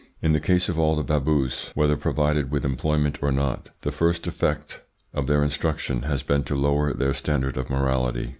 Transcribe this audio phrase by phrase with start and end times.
[0.19, 4.25] In the case of all the Baboos, whether provided with employment or not, the first
[4.25, 4.81] effect
[5.13, 8.29] of their instruction has been to lower their standard of morality.